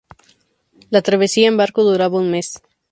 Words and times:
La 0.89 1.03
travesía 1.03 1.47
en 1.47 1.57
barco 1.57 1.83
duraba 1.83 2.17
un 2.17 2.31
mes. 2.31 2.59